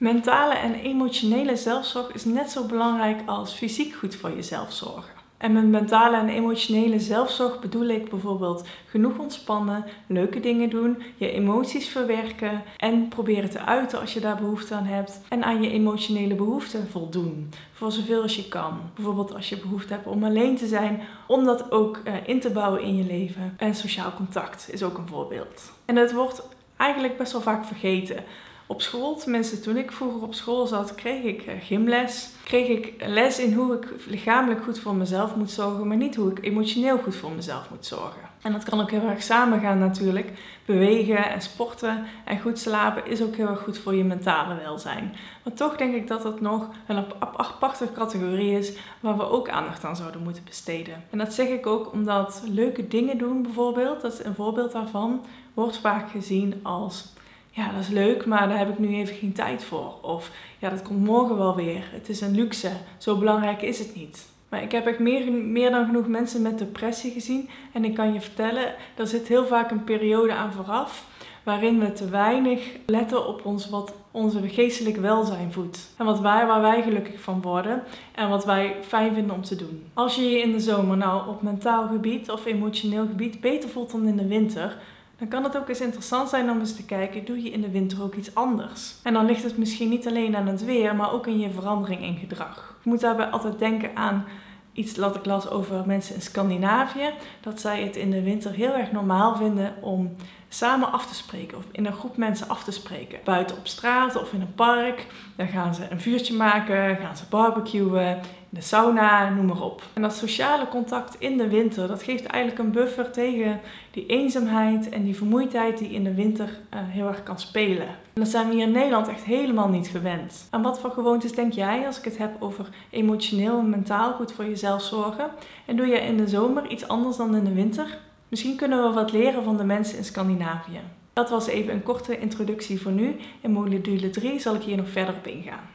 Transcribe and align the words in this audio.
Mentale 0.00 0.54
en 0.54 0.74
emotionele 0.74 1.56
zelfzorg 1.56 2.12
is 2.12 2.24
net 2.24 2.50
zo 2.50 2.64
belangrijk 2.64 3.20
als 3.26 3.52
fysiek 3.52 3.94
goed 3.94 4.14
voor 4.14 4.30
jezelf 4.30 4.72
zorgen. 4.72 5.12
En 5.36 5.52
met 5.52 5.68
mentale 5.68 6.16
en 6.16 6.28
emotionele 6.28 7.00
zelfzorg 7.00 7.60
bedoel 7.60 7.88
ik 7.88 8.10
bijvoorbeeld 8.10 8.68
genoeg 8.86 9.18
ontspannen, 9.18 9.84
leuke 10.06 10.40
dingen 10.40 10.70
doen, 10.70 11.02
je 11.16 11.30
emoties 11.30 11.88
verwerken 11.88 12.62
en 12.76 13.08
proberen 13.08 13.50
te 13.50 13.64
uiten 13.64 14.00
als 14.00 14.12
je 14.12 14.20
daar 14.20 14.36
behoefte 14.36 14.74
aan 14.74 14.84
hebt. 14.84 15.20
En 15.28 15.44
aan 15.44 15.62
je 15.62 15.70
emotionele 15.70 16.34
behoeften 16.34 16.88
voldoen, 16.90 17.50
voor 17.72 17.92
zoveel 17.92 18.22
als 18.22 18.36
je 18.36 18.48
kan. 18.48 18.80
Bijvoorbeeld 18.94 19.34
als 19.34 19.48
je 19.48 19.58
behoefte 19.58 19.92
hebt 19.92 20.06
om 20.06 20.24
alleen 20.24 20.56
te 20.56 20.66
zijn, 20.66 21.00
om 21.26 21.44
dat 21.44 21.70
ook 21.72 22.00
uh, 22.04 22.14
in 22.26 22.40
te 22.40 22.50
bouwen 22.50 22.82
in 22.82 22.96
je 22.96 23.04
leven. 23.04 23.54
En 23.56 23.74
sociaal 23.74 24.12
contact 24.16 24.68
is 24.72 24.82
ook 24.82 24.98
een 24.98 25.08
voorbeeld. 25.08 25.72
En 25.84 25.96
het 25.96 26.12
wordt 26.12 26.42
eigenlijk 26.76 27.16
best 27.16 27.32
wel 27.32 27.40
vaak 27.40 27.64
vergeten 27.64 28.24
op 28.70 28.82
school, 28.82 29.16
tenminste 29.16 29.60
toen 29.60 29.76
ik 29.76 29.92
vroeger 29.92 30.22
op 30.22 30.34
school 30.34 30.66
zat, 30.66 30.94
kreeg 30.94 31.22
ik 31.22 31.42
eh, 31.42 31.54
gymles. 31.60 32.30
Kreeg 32.44 32.68
ik 32.68 32.94
les 33.06 33.38
in 33.38 33.52
hoe 33.52 33.74
ik 33.74 33.86
lichamelijk 34.06 34.62
goed 34.64 34.78
voor 34.78 34.94
mezelf 34.94 35.34
moet 35.36 35.50
zorgen, 35.50 35.86
maar 35.86 35.96
niet 35.96 36.16
hoe 36.16 36.30
ik 36.30 36.44
emotioneel 36.44 36.98
goed 36.98 37.16
voor 37.16 37.32
mezelf 37.32 37.70
moet 37.70 37.86
zorgen. 37.86 38.28
En 38.42 38.52
dat 38.52 38.64
kan 38.64 38.80
ook 38.80 38.90
heel 38.90 39.08
erg 39.08 39.22
samengaan 39.22 39.78
natuurlijk. 39.78 40.32
Bewegen 40.64 41.30
en 41.30 41.42
sporten 41.42 42.04
en 42.24 42.40
goed 42.40 42.58
slapen 42.58 43.06
is 43.06 43.22
ook 43.22 43.36
heel 43.36 43.48
erg 43.48 43.60
goed 43.60 43.78
voor 43.78 43.94
je 43.94 44.04
mentale 44.04 44.54
welzijn. 44.54 45.14
Maar 45.44 45.54
toch 45.54 45.76
denk 45.76 45.94
ik 45.94 46.08
dat 46.08 46.22
dat 46.22 46.40
nog 46.40 46.68
een 46.86 47.04
aparte 47.20 47.92
categorie 47.94 48.58
is 48.58 48.72
waar 49.00 49.16
we 49.16 49.30
ook 49.30 49.48
aandacht 49.48 49.84
aan 49.84 49.96
zouden 49.96 50.22
moeten 50.22 50.44
besteden. 50.44 51.04
En 51.10 51.18
dat 51.18 51.34
zeg 51.34 51.48
ik 51.48 51.66
ook 51.66 51.92
omdat 51.92 52.42
leuke 52.46 52.88
dingen 52.88 53.18
doen 53.18 53.42
bijvoorbeeld, 53.42 54.00
dat 54.00 54.12
is 54.12 54.24
een 54.24 54.34
voorbeeld 54.34 54.72
daarvan, 54.72 55.24
wordt 55.54 55.78
vaak 55.78 56.10
gezien 56.10 56.60
als 56.62 57.12
ja, 57.50 57.72
dat 57.72 57.80
is 57.80 57.88
leuk, 57.88 58.26
maar 58.26 58.48
daar 58.48 58.58
heb 58.58 58.68
ik 58.68 58.78
nu 58.78 58.94
even 58.94 59.14
geen 59.14 59.32
tijd 59.32 59.64
voor. 59.64 59.94
Of 60.02 60.30
ja, 60.58 60.70
dat 60.70 60.82
komt 60.82 61.04
morgen 61.04 61.36
wel 61.36 61.56
weer. 61.56 61.88
Het 61.92 62.08
is 62.08 62.20
een 62.20 62.34
luxe. 62.34 62.70
Zo 62.98 63.16
belangrijk 63.16 63.62
is 63.62 63.78
het 63.78 63.94
niet. 63.94 64.28
Maar 64.48 64.62
ik 64.62 64.72
heb 64.72 64.86
echt 64.86 64.98
meer, 64.98 65.32
meer 65.32 65.70
dan 65.70 65.86
genoeg 65.86 66.06
mensen 66.06 66.42
met 66.42 66.58
depressie 66.58 67.12
gezien. 67.12 67.48
En 67.72 67.84
ik 67.84 67.94
kan 67.94 68.12
je 68.12 68.20
vertellen, 68.20 68.74
er 68.96 69.06
zit 69.06 69.28
heel 69.28 69.46
vaak 69.46 69.70
een 69.70 69.84
periode 69.84 70.32
aan 70.32 70.52
vooraf. 70.52 71.06
Waarin 71.42 71.80
we 71.80 71.92
te 71.92 72.08
weinig 72.08 72.70
letten 72.86 73.26
op 73.26 73.44
ons 73.44 73.68
wat 73.68 73.94
onze 74.10 74.48
geestelijk 74.48 74.96
welzijn 74.96 75.52
voedt. 75.52 75.94
En 75.96 76.04
wat 76.04 76.20
wij, 76.20 76.46
waar 76.46 76.60
wij 76.60 76.82
gelukkig 76.82 77.20
van 77.20 77.42
worden. 77.42 77.82
En 78.14 78.28
wat 78.28 78.44
wij 78.44 78.76
fijn 78.82 79.14
vinden 79.14 79.34
om 79.34 79.42
te 79.42 79.56
doen. 79.56 79.84
Als 79.94 80.14
je 80.14 80.22
je 80.22 80.38
in 80.38 80.52
de 80.52 80.60
zomer 80.60 80.96
nou 80.96 81.28
op 81.28 81.42
mentaal 81.42 81.86
gebied 81.86 82.30
of 82.30 82.46
emotioneel 82.46 83.06
gebied 83.06 83.40
beter 83.40 83.68
voelt 83.68 83.90
dan 83.90 84.06
in 84.06 84.16
de 84.16 84.26
winter 84.26 84.76
dan 85.20 85.28
kan 85.28 85.44
het 85.44 85.56
ook 85.56 85.68
eens 85.68 85.80
interessant 85.80 86.28
zijn 86.28 86.50
om 86.50 86.58
eens 86.58 86.76
te 86.76 86.84
kijken, 86.84 87.24
doe 87.24 87.42
je 87.42 87.50
in 87.50 87.60
de 87.60 87.70
winter 87.70 88.02
ook 88.02 88.14
iets 88.14 88.34
anders? 88.34 88.94
En 89.02 89.12
dan 89.12 89.26
ligt 89.26 89.42
het 89.42 89.58
misschien 89.58 89.88
niet 89.88 90.06
alleen 90.06 90.36
aan 90.36 90.46
het 90.46 90.64
weer, 90.64 90.96
maar 90.96 91.12
ook 91.12 91.26
in 91.26 91.38
je 91.38 91.50
verandering 91.50 92.02
in 92.02 92.16
gedrag. 92.16 92.78
Je 92.82 92.90
moet 92.90 93.00
daarbij 93.00 93.26
altijd 93.26 93.58
denken 93.58 93.96
aan 93.96 94.24
iets 94.72 94.94
dat 94.94 95.16
ik 95.16 95.24
las 95.24 95.50
over 95.50 95.86
mensen 95.86 96.14
in 96.14 96.20
Scandinavië, 96.20 97.10
dat 97.40 97.60
zij 97.60 97.82
het 97.82 97.96
in 97.96 98.10
de 98.10 98.22
winter 98.22 98.52
heel 98.52 98.72
erg 98.72 98.92
normaal 98.92 99.36
vinden 99.36 99.74
om 99.80 100.16
samen 100.52 100.92
af 100.92 101.06
te 101.06 101.14
spreken 101.14 101.58
of 101.58 101.64
in 101.72 101.86
een 101.86 101.92
groep 101.92 102.16
mensen 102.16 102.48
af 102.48 102.64
te 102.64 102.70
spreken. 102.70 103.18
Buiten 103.24 103.56
op 103.56 103.66
straat 103.66 104.16
of 104.16 104.32
in 104.32 104.40
een 104.40 104.54
park. 104.54 105.06
Dan 105.36 105.48
gaan 105.48 105.74
ze 105.74 105.86
een 105.90 106.00
vuurtje 106.00 106.34
maken, 106.34 106.96
gaan 106.96 107.16
ze 107.16 107.24
barbecuen, 107.28 108.18
in 108.52 108.58
de 108.58 108.60
sauna, 108.60 109.28
noem 109.28 109.46
maar 109.46 109.62
op. 109.62 109.82
En 109.92 110.02
dat 110.02 110.14
sociale 110.14 110.68
contact 110.68 111.16
in 111.18 111.36
de 111.36 111.48
winter, 111.48 111.88
dat 111.88 112.02
geeft 112.02 112.26
eigenlijk 112.26 112.64
een 112.64 112.72
buffer 112.72 113.10
tegen 113.10 113.60
die 113.90 114.06
eenzaamheid 114.06 114.88
en 114.88 115.04
die 115.04 115.16
vermoeidheid 115.16 115.78
die 115.78 115.90
in 115.90 116.04
de 116.04 116.14
winter 116.14 116.48
uh, 116.48 116.80
heel 116.84 117.06
erg 117.06 117.22
kan 117.22 117.38
spelen. 117.38 117.86
En 117.86 118.20
dat 118.20 118.28
zijn 118.28 118.48
we 118.48 118.54
hier 118.54 118.66
in 118.66 118.72
Nederland 118.72 119.08
echt 119.08 119.24
helemaal 119.24 119.68
niet 119.68 119.88
gewend. 119.88 120.48
En 120.50 120.62
wat 120.62 120.80
voor 120.80 120.90
gewoontes 120.90 121.34
denk 121.34 121.52
jij 121.52 121.86
als 121.86 121.98
ik 121.98 122.04
het 122.04 122.18
heb 122.18 122.36
over 122.38 122.68
emotioneel 122.90 123.58
en 123.58 123.70
mentaal 123.70 124.12
goed 124.12 124.32
voor 124.32 124.44
jezelf 124.44 124.82
zorgen? 124.82 125.30
En 125.66 125.76
doe 125.76 125.86
je 125.86 126.00
in 126.00 126.16
de 126.16 126.28
zomer 126.28 126.70
iets 126.70 126.88
anders 126.88 127.16
dan 127.16 127.36
in 127.36 127.44
de 127.44 127.54
winter? 127.54 127.98
Misschien 128.30 128.56
kunnen 128.56 128.82
we 128.82 128.94
wat 128.94 129.12
leren 129.12 129.44
van 129.44 129.56
de 129.56 129.64
mensen 129.64 129.98
in 129.98 130.04
Scandinavië. 130.04 130.80
Dat 131.12 131.30
was 131.30 131.46
even 131.46 131.74
een 131.74 131.82
korte 131.82 132.18
introductie 132.18 132.80
voor 132.80 132.92
nu. 132.92 133.16
In 133.40 133.50
module 133.50 134.10
3 134.10 134.38
zal 134.38 134.54
ik 134.54 134.62
hier 134.62 134.76
nog 134.76 134.88
verder 134.88 135.14
op 135.14 135.26
ingaan. 135.26 135.68